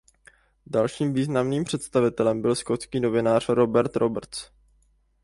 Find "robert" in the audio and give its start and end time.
3.49-3.95